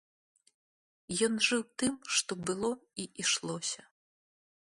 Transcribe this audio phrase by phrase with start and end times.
[1.27, 2.71] Ён жыў тым, што было
[3.05, 3.81] і ішлося.